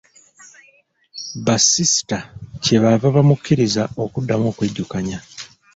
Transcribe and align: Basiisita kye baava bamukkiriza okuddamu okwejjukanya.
Basiisita 1.45 2.17
kye 2.63 2.77
baava 2.83 3.07
bamukkiriza 3.15 3.83
okuddamu 4.03 4.45
okwejjukanya. 4.51 5.19